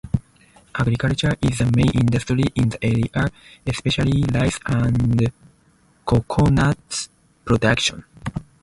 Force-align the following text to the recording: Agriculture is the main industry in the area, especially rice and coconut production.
Agriculture 0.79 1.35
is 1.43 1.59
the 1.59 1.71
main 1.77 1.91
industry 1.91 2.41
in 2.55 2.69
the 2.69 2.83
area, 2.83 3.31
especially 3.67 4.23
rice 4.33 4.57
and 4.65 5.31
coconut 6.07 7.07
production. 7.45 8.03